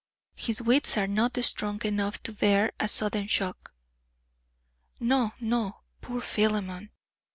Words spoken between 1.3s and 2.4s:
strong enough to